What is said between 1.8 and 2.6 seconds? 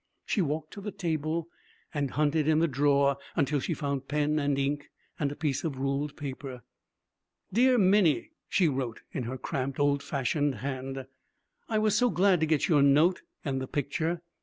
and hunted in